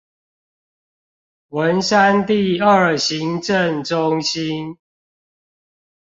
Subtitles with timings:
[1.49, 4.79] 文山第二行政中心